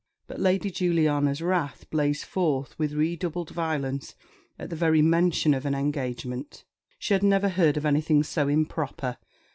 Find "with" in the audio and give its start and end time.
2.79-2.93